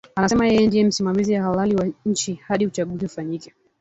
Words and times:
Anasema 0.15 0.47
yeye 0.47 0.67
ndie 0.67 0.83
msimamizi 0.85 1.33
halali 1.33 1.75
wa 1.75 1.87
nchi 2.05 2.33
hadi 2.35 2.65
uchaguzi 2.67 3.05
ufanyike 3.05 3.53